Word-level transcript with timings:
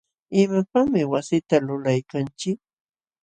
¿imapaqmi 0.41 1.01
wasita 1.11 1.55
lulaykanchik? 1.67 2.59